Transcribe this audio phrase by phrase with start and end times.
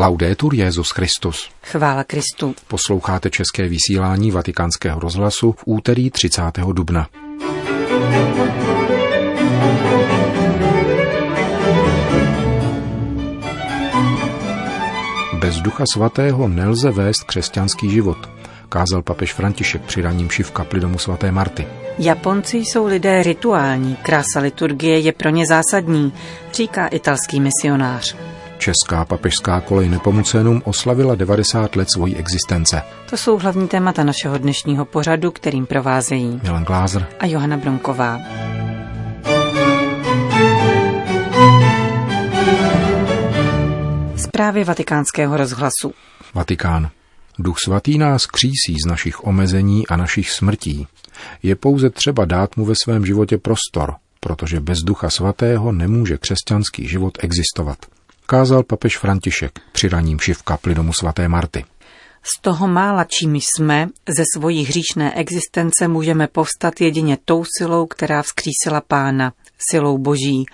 [0.00, 1.50] Laudetur Jezus Christus.
[1.62, 2.54] Chvála Kristu.
[2.68, 6.42] Posloucháte české vysílání Vatikánského rozhlasu v úterý 30.
[6.72, 7.08] dubna.
[15.40, 18.18] Bez ducha svatého nelze vést křesťanský život,
[18.68, 21.66] kázal papež František při raním v kapli domu svaté Marty.
[21.98, 26.12] Japonci jsou lidé rituální, krása liturgie je pro ně zásadní,
[26.52, 28.16] říká italský misionář.
[28.58, 32.82] Česká papežská kolej Nepomucenum oslavila 90 let svojí existence.
[33.10, 38.20] To jsou hlavní témata našeho dnešního pořadu, kterým provázejí Milan Glázer a Johana Brunková.
[44.16, 45.92] Zprávy vatikánského rozhlasu.
[46.34, 46.90] Vatikán.
[47.38, 50.86] Duch svatý nás křísí z našich omezení a našich smrtí.
[51.42, 56.88] Je pouze třeba dát mu ve svém životě prostor, protože bez ducha svatého nemůže křesťanský
[56.88, 57.78] život existovat
[58.28, 61.64] kázal papež František při raním v kapli domu svaté Marty.
[62.22, 68.22] Z toho mála, čím jsme, ze svojí hříšné existence můžeme povstat jedině tou silou, která
[68.22, 69.32] vzkřísila pána,
[69.70, 70.46] silou boží.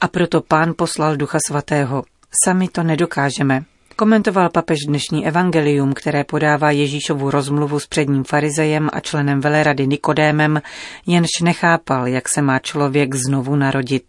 [0.00, 2.04] A proto pán poslal ducha svatého.
[2.44, 3.64] Sami to nedokážeme.
[3.96, 10.62] Komentoval papež dnešní evangelium, které podává Ježíšovu rozmluvu s předním farizejem a členem velerady Nikodémem,
[11.06, 14.04] jenž nechápal, jak se má člověk znovu narodit.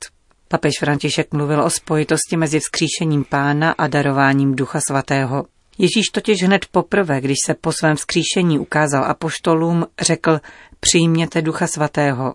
[0.51, 5.45] Papež František mluvil o spojitosti mezi vzkříšením pána a darováním ducha svatého.
[5.77, 10.39] Ježíš totiž hned poprvé, když se po svém vzkříšení ukázal apoštolům, řekl
[10.79, 12.33] přijměte ducha svatého.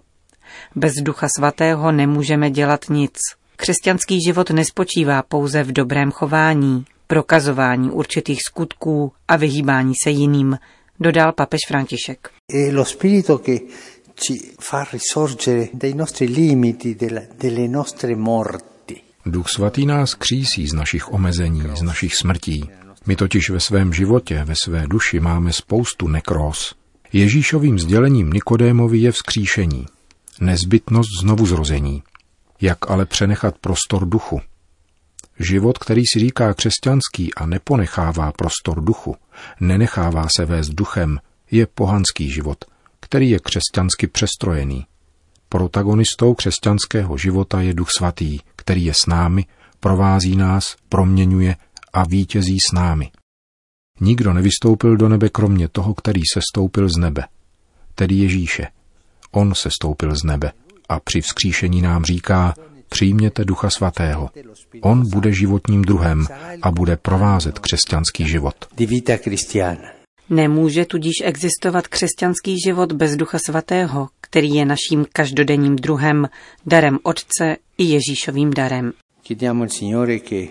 [0.75, 3.19] Bez ducha svatého nemůžeme dělat nic.
[3.56, 10.58] Křesťanský život nespočívá pouze v dobrém chování, prokazování určitých skutků a vyhýbání se jiným,
[11.01, 12.30] dodal papež František.
[12.55, 12.73] E
[14.17, 19.03] ci fa risorgere dai nostri limiti, delle, delle nostre morti.
[19.25, 22.70] Duch svatý nás křísí z našich omezení, z našich smrtí.
[23.06, 26.75] My totiž ve svém životě, ve své duši máme spoustu nekros.
[27.12, 29.86] Ježíšovým sdělením Nikodémovi je vzkříšení,
[30.41, 32.02] nezbytnost znovu zrození.
[32.61, 34.41] Jak ale přenechat prostor duchu?
[35.39, 39.17] Život, který si říká křesťanský a neponechává prostor duchu,
[39.61, 41.18] nenechává se vést duchem,
[41.51, 42.64] je pohanský život–
[43.06, 44.86] který je křesťansky přestrojený.
[45.48, 49.44] Protagonistou křesťanského života je Duch Svatý, který je s námi,
[49.80, 51.56] provází nás, proměňuje
[51.92, 53.11] a vítězí s námi.
[54.00, 57.24] Nikdo nevystoupil do nebe kromě toho, který se stoupil z nebe,
[57.94, 58.67] tedy Ježíše.
[59.30, 60.52] On se stoupil z nebe
[60.88, 62.55] a při vzkříšení nám říká,
[62.88, 64.30] přijměte Ducha Svatého.
[64.80, 66.27] On bude životním druhem
[66.62, 68.55] a bude provázet křesťanský život.
[70.31, 76.29] Nemůže tudíž existovat křesťanský život bez Ducha Svatého, který je naším každodenním druhem,
[76.67, 78.92] darem Otce i Ježíšovým darem.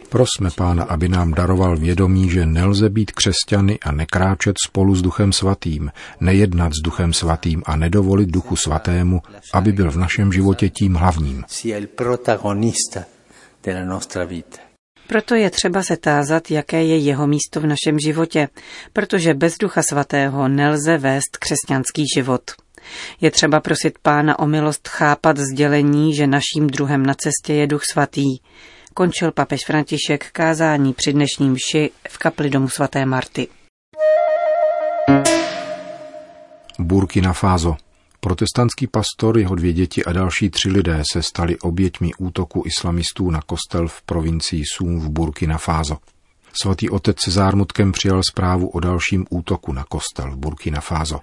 [0.09, 5.33] Prosme Pána, aby nám daroval vědomí, že nelze být křesťany a nekráčet spolu s Duchem
[5.33, 9.21] Svatým, nejednat s Duchem Svatým a nedovolit Duchu Svatému,
[9.53, 11.43] aby byl v našem životě tím hlavním.
[15.07, 18.47] Proto je třeba se tázat, jaké je jeho místo v našem životě,
[18.93, 22.41] protože bez Ducha Svatého nelze vést křesťanský život.
[23.21, 27.81] Je třeba prosit Pána o milost chápat sdělení, že naším druhem na cestě je Duch
[27.91, 28.37] Svatý.
[28.93, 33.47] Končil papež František kázání při dnešním mši v kapli domu svaté Marty.
[36.79, 37.84] Burkina Faso.
[38.25, 43.41] Protestantský pastor, jeho dvě děti a další tři lidé se stali oběťmi útoku islamistů na
[43.41, 45.97] kostel v provincii Sum v Burkina Faso.
[46.61, 51.19] Svatý otec se zármutkem přijal zprávu o dalším útoku na kostel v Burkina Faso.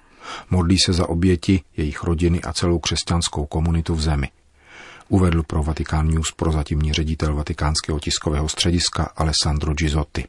[0.50, 4.28] Modlí se za oběti, jejich rodiny a celou křesťanskou komunitu v zemi.
[5.08, 10.24] Uvedl pro Vatikán News prozatímní ředitel vatikánského tiskového střediska Alessandro Gizotti.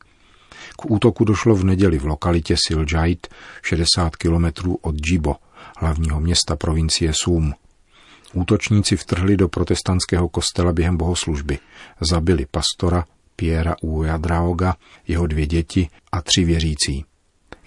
[0.78, 3.28] K útoku došlo v neděli v lokalitě Siljait,
[3.62, 5.36] 60 kilometrů od Džibo,
[5.84, 7.54] hlavního města provincie Sum.
[8.34, 11.60] Útočníci vtrhli do protestantského kostela během bohoslužby.
[12.12, 13.06] Zabili pastora
[13.36, 14.76] Piera Ujadraoga,
[15.08, 17.06] jeho dvě děti a tři věřící.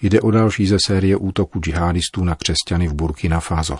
[0.01, 3.77] Jde o další ze série útoků džihadistů na křesťany v Burkina Faso.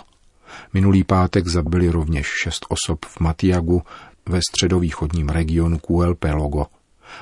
[0.72, 3.82] Minulý pátek zabili rovněž šest osob v Matiagu
[4.26, 6.66] ve středovýchodním regionu Kuel Pelogo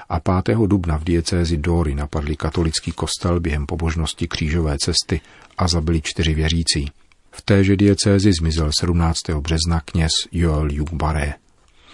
[0.09, 0.59] a 5.
[0.67, 5.21] dubna v diecézi Dory napadli katolický kostel během pobožnosti křížové cesty
[5.59, 6.91] a zabili čtyři věřící.
[7.37, 9.19] V téže diecézi zmizel 17.
[9.41, 11.35] března kněz Joel Jugbaré.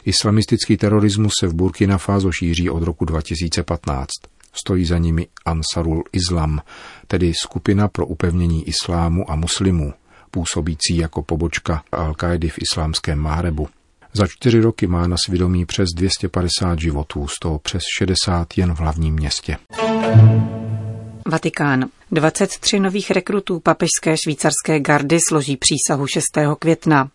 [0.04, 4.08] Islamistický terorismus se v Burkina Faso šíří od roku 2015.
[4.52, 6.60] Stojí za nimi Ansarul Islam,
[7.06, 9.92] tedy skupina pro upevnění islámu a muslimů,
[10.30, 13.68] působící jako pobočka al qaidi v islámském Márebu.
[14.12, 18.78] Za čtyři roky má na svědomí přes 250 životů, z toho přes 60 jen v
[18.78, 19.56] hlavním městě.
[21.32, 21.88] Vatikán.
[22.10, 26.24] 23 nových rekrutů papežské švýcarské gardy složí přísahu 6.
[26.58, 27.10] května.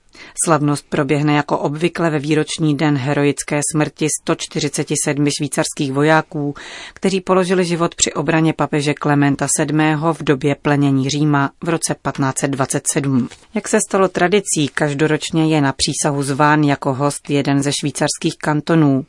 [0.45, 6.55] Slavnost proběhne jako obvykle ve výroční den heroické smrti 147 švýcarských vojáků,
[6.93, 9.95] kteří položili život při obraně papeže Klementa VII.
[10.13, 13.29] v době plenění Říma v roce 1527.
[13.53, 19.05] Jak se stalo tradicí, každoročně je na přísahu zván jako host jeden ze švýcarských kantonů.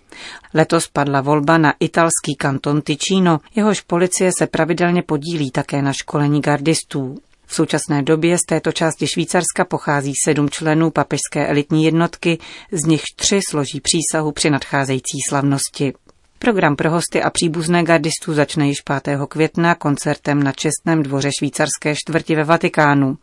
[0.55, 6.41] Letos padla volba na italský kanton Ticino, jehož policie se pravidelně podílí také na školení
[6.41, 7.19] gardistů.
[7.51, 12.39] V současné době z této části Švýcarska pochází sedm členů papežské elitní jednotky,
[12.73, 15.93] z nich tři složí přísahu při nadcházející slavnosti.
[16.39, 19.19] Program pro hosty a příbuzné gardistů začne již 5.
[19.29, 23.19] května koncertem na čestném dvoře švýcarské čtvrti ve Vatikánu.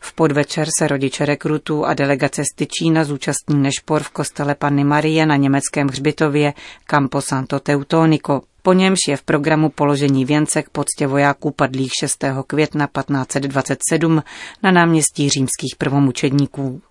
[0.00, 5.26] V podvečer se rodiče rekrutů a delegace z Tyčína zúčastní nešpor v kostele Panny Marie
[5.26, 6.52] na německém hřbitově
[6.86, 8.40] Campo Santo Teutonico.
[8.62, 12.24] Po němž je v programu položení věnce k poctě vojáků padlých 6.
[12.46, 14.22] května 1527
[14.62, 16.82] na náměstí římských prvomučedníků.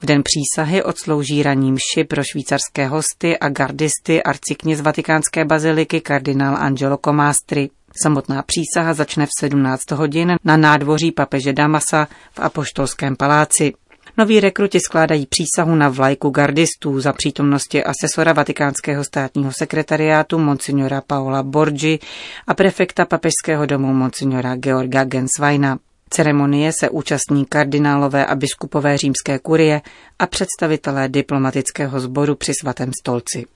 [0.00, 6.56] V den přísahy odslouží raní mši pro švýcarské hosty a gardisty arcikněz vatikánské baziliky kardinál
[6.56, 7.70] Angelo Comastri.
[8.02, 13.72] Samotná přísaha začne v 17 hodin na nádvoří papeže Damasa v Apoštolském paláci.
[14.18, 21.42] Noví rekruti skládají přísahu na vlajku gardistů za přítomnosti asesora vatikánského státního sekretariátu monsignora Paola
[21.42, 21.98] Borgi
[22.46, 25.78] a prefekta papežského domu monsignora Georga Gensweina.
[26.10, 29.82] Ceremonie se účastní kardinálové a biskupové římské kurie
[30.18, 33.46] a představitelé diplomatického sboru při svatém stolci.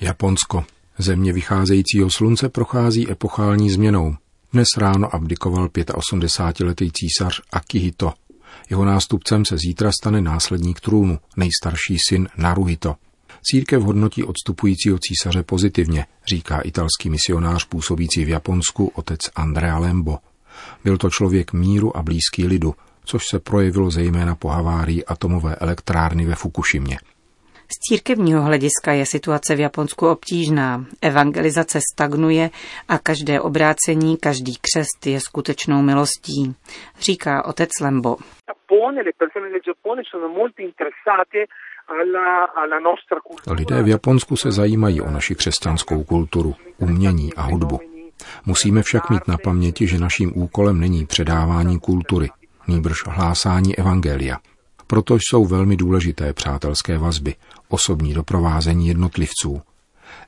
[0.00, 0.64] Japonsko.
[0.98, 4.14] Země vycházejícího slunce prochází epochální změnou.
[4.52, 8.12] Dnes ráno abdikoval 85-letý císař Akihito.
[8.70, 12.96] Jeho nástupcem se zítra stane následník trůnu, nejstarší syn Naruhito.
[13.50, 20.18] Církev hodnotí odstupujícího císaře pozitivně, říká italský misionář působící v Japonsku otec Andrea Lembo.
[20.84, 22.74] Byl to člověk míru a blízký lidu,
[23.04, 26.98] což se projevilo zejména po havárii atomové elektrárny ve Fukušimě.
[27.72, 30.84] Z církevního hlediska je situace v Japonsku obtížná.
[31.02, 32.50] Evangelizace stagnuje
[32.88, 36.54] a každé obrácení, každý křest je skutečnou milostí,
[37.00, 38.16] říká otec Lembo.
[43.50, 47.80] Lidé v Japonsku se zajímají o naši křesťanskou kulturu, umění a hudbu.
[48.46, 52.28] Musíme však mít na paměti, že naším úkolem není předávání kultury,
[52.68, 54.36] nýbrž hlásání evangelia.
[54.86, 57.34] Proto jsou velmi důležité přátelské vazby,
[57.68, 59.62] osobní doprovázení jednotlivců.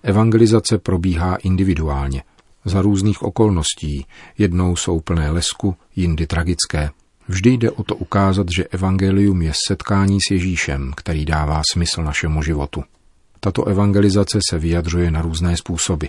[0.02, 2.22] Evangelizace probíhá individuálně,
[2.64, 4.06] za různých okolností,
[4.38, 6.90] jednou jsou plné lesku, jindy tragické.
[7.28, 12.42] Vždy jde o to ukázat, že evangelium je setkání s Ježíšem, který dává smysl našemu
[12.42, 12.84] životu.
[13.40, 16.06] Tato evangelizace se vyjadřuje na různé způsoby.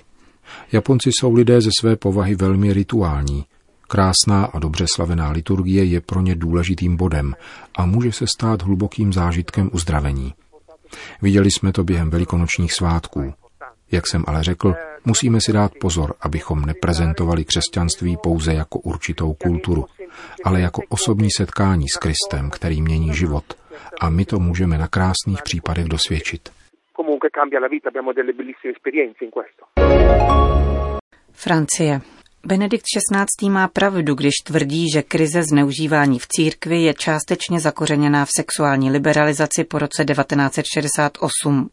[0.71, 3.45] Japonci jsou lidé ze své povahy velmi rituální.
[3.88, 7.35] Krásná a dobře slavená liturgie je pro ně důležitým bodem
[7.77, 10.33] a může se stát hlubokým zážitkem uzdravení.
[11.21, 13.33] Viděli jsme to během velikonočních svátků.
[13.91, 14.75] Jak jsem ale řekl,
[15.05, 19.85] musíme si dát pozor, abychom neprezentovali křesťanství pouze jako určitou kulturu,
[20.43, 23.43] ale jako osobní setkání s Kristem, který mění život.
[24.01, 26.49] A my to můžeme na krásných případech dosvědčit.
[31.31, 32.01] Francie.
[32.47, 33.49] Benedikt XVI.
[33.49, 39.63] má pravdu, když tvrdí, že krize zneužívání v církvi je částečně zakořeněná v sexuální liberalizaci
[39.63, 41.69] po roce 1968.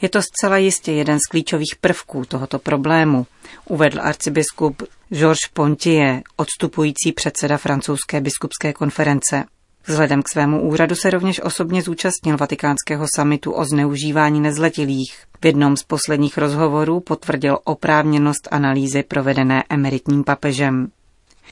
[0.00, 3.26] Je to zcela jistě jeden z klíčových prvků tohoto problému,
[3.68, 9.44] uvedl arcibiskup Georges Pontier, odstupující předseda francouzské biskupské konference.
[9.86, 15.16] Vzhledem k svému úřadu se rovněž osobně zúčastnil vatikánského samitu o zneužívání nezletilých.
[15.42, 20.88] V jednom z posledních rozhovorů potvrdil oprávněnost analýzy provedené emeritním papežem.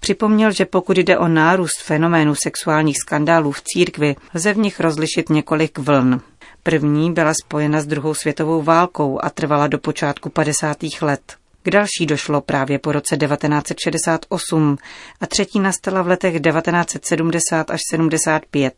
[0.00, 5.30] Připomněl, že pokud jde o nárůst fenoménu sexuálních skandálů v církvi, lze v nich rozlišit
[5.30, 6.20] několik vln.
[6.62, 10.76] První byla spojena s druhou světovou válkou a trvala do počátku 50.
[11.00, 11.41] let.
[11.62, 14.78] K další došlo právě po roce 1968
[15.20, 18.74] a třetí nastala v letech 1970 až 75.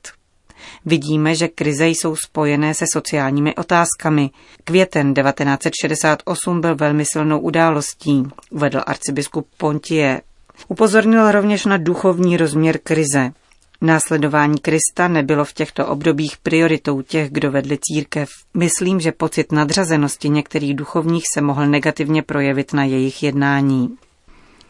[0.84, 4.30] Vidíme, že krize jsou spojené se sociálními otázkami.
[4.64, 10.20] Květen 1968 byl velmi silnou událostí, uvedl arcibiskup Pontie.
[10.68, 13.32] Upozornil rovněž na duchovní rozměr krize.
[13.80, 18.28] Následování Krista nebylo v těchto obdobích prioritou těch, kdo vedli církev.
[18.54, 23.96] Myslím, že pocit nadřazenosti některých duchovních se mohl negativně projevit na jejich jednání.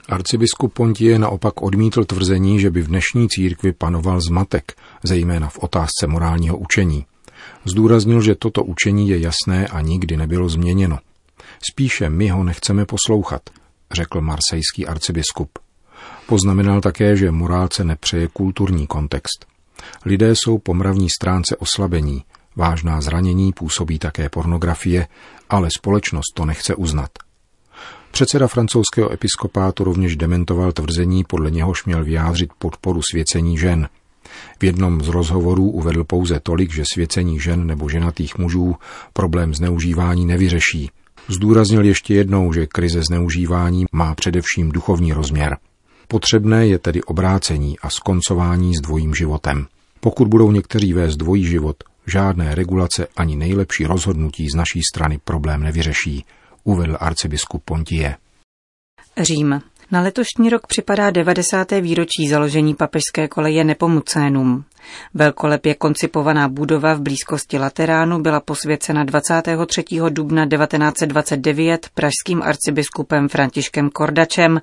[0.08, 6.06] Arcibiskup Pontie naopak odmítl tvrzení, že by v dnešní církvi panoval zmatek, zejména v otázce
[6.06, 7.06] morálního učení.
[7.64, 10.98] Zdůraznil, že toto učení je jasné a nikdy nebylo změněno.
[11.70, 13.42] Spíše my ho nechceme poslouchat,
[13.92, 15.58] řekl marsejský arcibiskup.
[16.26, 19.46] Poznamenal také, že morálce nepřeje kulturní kontext.
[20.04, 22.24] Lidé jsou po mravní stránce oslabení,
[22.56, 25.06] vážná zranění působí také pornografie,
[25.50, 27.10] ale společnost to nechce uznat.
[28.10, 33.88] Předseda francouzského episkopátu rovněž dementoval tvrzení, podle něhož měl vyjádřit podporu svěcení žen.
[34.58, 38.76] V jednom z rozhovorů uvedl pouze tolik, že svěcení žen nebo ženatých mužů
[39.12, 40.90] problém zneužívání nevyřeší.
[41.28, 45.56] Zdůraznil ještě jednou, že krize zneužívání má především duchovní rozměr.
[46.08, 49.66] Potřebné je tedy obrácení a skoncování s dvojím životem.
[50.00, 55.62] Pokud budou někteří vést dvojí život, žádné regulace ani nejlepší rozhodnutí z naší strany problém
[55.62, 56.24] nevyřeší,
[56.64, 58.16] uvedl arcibiskup Pontie.
[59.18, 59.60] Řím.
[59.94, 61.70] Na letošní rok připadá 90.
[61.70, 64.64] výročí založení papežské koleje Nepomucénum.
[65.14, 69.84] Velkolepě koncipovaná budova v blízkosti Lateránu byla posvěcena 23.
[70.08, 74.60] dubna 1929 pražským arcibiskupem Františkem Kordačem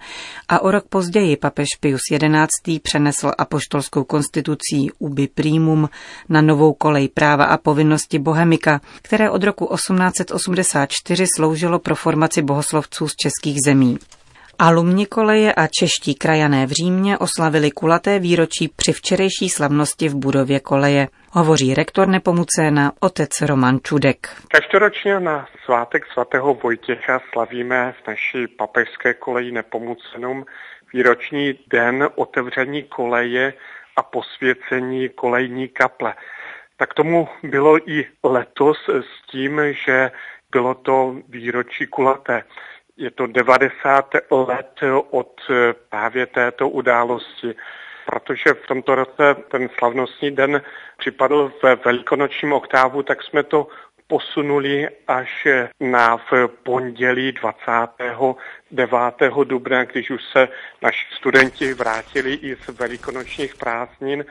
[0.49, 2.79] a o rok později papež Pius XI.
[2.79, 5.89] přenesl apoštolskou konstitucí Ubi Primum
[6.29, 13.07] na novou kolej práva a povinnosti Bohemika, které od roku 1884 sloužilo pro formaci bohoslovců
[13.07, 13.97] z českých zemí.
[14.59, 20.59] Alumni koleje a čeští krajané v Římě oslavili kulaté výročí při včerejší slavnosti v budově
[20.59, 21.07] koleje.
[21.31, 24.35] Hovoří rektor Nepomucéna, otec Roman Čudek.
[24.47, 30.45] Každoročně na svátek svatého Vojtěcha slavíme v naší papežské koleji Nepomucenum
[30.93, 33.53] výroční den otevření koleje
[33.95, 36.13] a posvěcení kolejní kaple.
[36.77, 40.11] Tak tomu bylo i letos s tím, že
[40.51, 42.43] bylo to výročí kulaté.
[43.01, 44.79] Je to 90 let
[45.09, 45.41] od
[45.89, 47.55] právě této události,
[48.05, 50.61] protože v tomto roce ten slavnostní den
[50.97, 53.67] připadl ve velikonočním oktávu, tak jsme to
[54.07, 55.47] posunuli až
[55.79, 59.33] na v pondělí 29.
[59.43, 60.47] dubna, když už se
[60.81, 64.25] naši studenti vrátili i z velikonočních prázdnin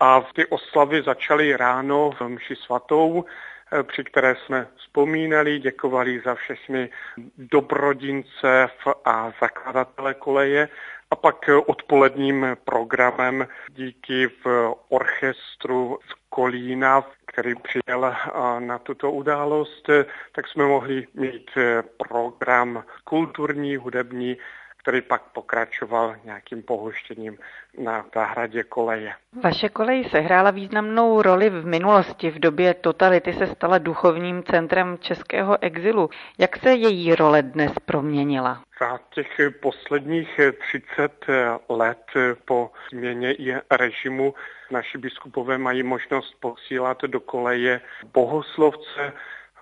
[0.00, 3.49] a ty oslavy začaly ráno v mši svatou Eh,
[3.82, 6.90] při které jsme vzpomínali, děkovali za všechny
[7.38, 8.68] dobrodince
[9.04, 10.68] a zakladatele koleje.
[11.10, 19.90] A pak odpoledním programem díky v orchestru z Kolína, který přijel eh, na tuto událost,
[20.32, 24.36] tak jsme mohli mít eh, program kulturní, hudební
[24.82, 27.38] který pak pokračoval nějakým pohoštěním
[27.78, 29.14] na zahradě koleje.
[29.42, 32.30] Vaše kolej sehrála významnou roli v minulosti.
[32.30, 36.10] V době totality se stala duchovním centrem českého exilu.
[36.38, 38.62] Jak se její role dnes proměnila?
[38.80, 41.26] Za těch posledních 30
[41.68, 42.04] let
[42.44, 43.34] po změně
[43.70, 44.34] režimu
[44.70, 47.80] naši biskupové mají možnost posílat do koleje
[48.12, 49.12] bohoslovce,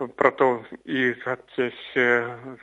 [0.06, 1.74] proto i za těch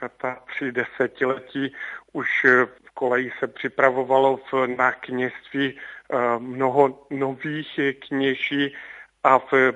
[0.01, 1.73] za ta tři desetiletí
[2.13, 2.45] už
[2.85, 8.75] v koleji se připravovalo v, na kněžství eh, mnoho nových kněží
[9.23, 9.73] a v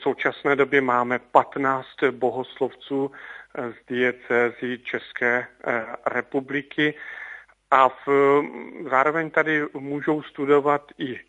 [0.00, 6.94] současné době máme 15 bohoslovců eh, z diecézy České eh, republiky.
[7.70, 8.08] A v,
[8.90, 11.20] zároveň tady můžou studovat i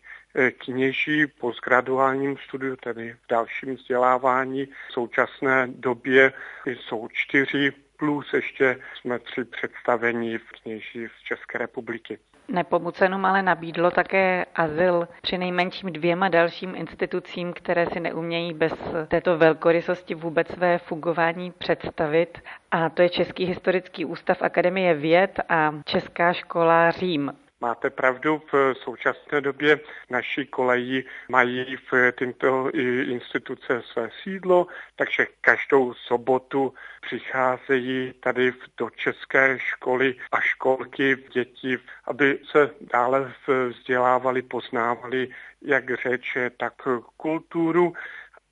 [0.58, 4.66] kněží po zgraduálním studiu, tedy v dalším vzdělávání.
[4.66, 6.32] V současné době
[6.66, 12.18] jsou čtyři plus ještě jsme tři představení v kněží z České republiky.
[12.48, 18.72] Nepomucenům ale nabídlo také azyl při nejmenším dvěma dalším institucím, které si neumějí bez
[19.08, 22.38] této velkorysosti vůbec své fungování představit.
[22.70, 27.32] A to je Český historický ústav Akademie věd a Česká škola Řím.
[27.62, 32.70] Máte pravdu, v současné době naší koleji mají v tyto
[33.10, 42.38] instituce své sídlo, takže každou sobotu přicházejí tady do české školy a školky děti, aby
[42.50, 43.32] se dále
[43.68, 45.28] vzdělávali, poznávali
[45.62, 46.74] jak řeč, tak
[47.16, 47.92] kulturu.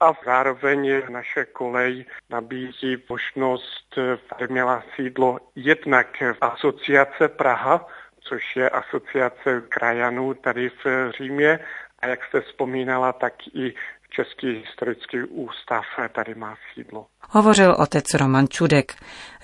[0.01, 3.99] A zároveň naše kolej nabízí možnost,
[4.31, 7.87] aby měla sídlo jednak v asociace Praha,
[8.29, 11.59] což je asociace krajanů tady v Římě.
[11.99, 13.75] A jak jste vzpomínala, tak i
[14.11, 17.07] Český historický ústav tady má sídlo.
[17.31, 18.93] Hovořil otec Roman Čudek,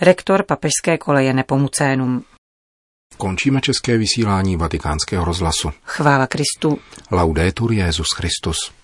[0.00, 2.24] rektor papežské koleje Nepomucénum.
[3.18, 5.70] Končíme české vysílání vatikánského rozhlasu.
[5.84, 6.78] Chvála Kristu.
[7.10, 8.74] Laudetur Jezus Christus.